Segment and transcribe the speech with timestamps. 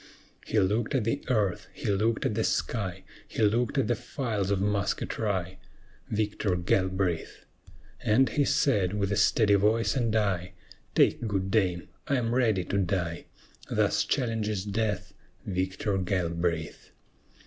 [0.47, 4.49] He looked at the earth, he looked at the sky, He looked at the files
[4.49, 5.59] of musketry,
[6.09, 7.45] Victor Galbraith!
[8.03, 10.53] And he said, with a steady voice and eye,
[10.95, 13.25] "Take good aim; I am ready to die!"
[13.69, 15.13] Thus challenges death
[15.45, 16.89] Victor Galbraith.